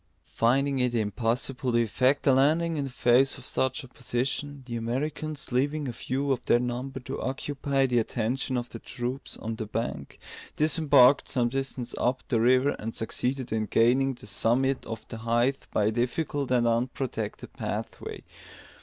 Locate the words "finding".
0.33-0.79